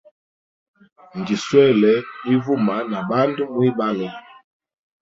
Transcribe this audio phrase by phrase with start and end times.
[1.19, 1.93] Njiswele
[2.35, 4.07] ivuma na bandu mwibalo.